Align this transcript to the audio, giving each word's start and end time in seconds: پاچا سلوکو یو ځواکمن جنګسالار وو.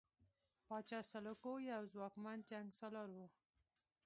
پاچا 0.67 0.99
سلوکو 1.11 1.51
یو 1.71 1.81
ځواکمن 1.93 2.37
جنګسالار 2.49 3.09
وو. 3.13 3.27